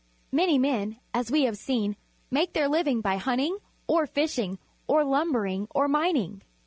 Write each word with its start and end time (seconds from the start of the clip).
—Manj^ 0.33 0.59
men, 0.59 0.97
as 1.13 1.29
we 1.29 1.43
luiA'e 1.43 1.55
seen, 1.55 1.95
make 2.31 2.53
their 2.53 2.67
li\ang 2.67 3.01
by 3.01 3.17
hunting, 3.17 3.59
or 3.85 4.07
fishing, 4.07 4.57
or 4.87 5.03
lumbering, 5.03 5.67
or 5.75 5.87
mining. 5.87 6.41